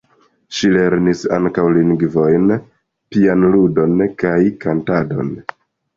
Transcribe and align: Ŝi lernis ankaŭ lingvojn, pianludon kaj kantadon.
Ŝi 0.59 0.69
lernis 0.75 1.19
ankaŭ 1.37 1.65
lingvojn, 1.75 2.47
pianludon 3.17 4.03
kaj 4.25 4.37
kantadon. 4.65 5.31